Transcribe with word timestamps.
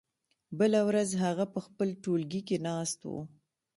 بله 0.59 0.79
ورځ 0.89 1.09
هغه 1.23 1.45
په 1.53 1.59
خپل 1.65 1.87
ټولګي 2.03 2.41
کې 2.47 2.57
ناست 2.67 2.99
و. 3.05 3.11